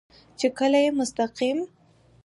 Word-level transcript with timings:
چې 0.39 0.47
کله 0.57 0.79
يې 0.83 0.89
مستقيم 0.99 1.59